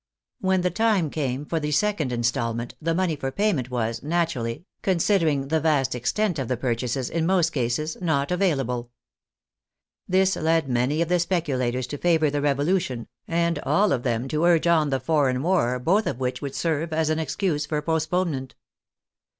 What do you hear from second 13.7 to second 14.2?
of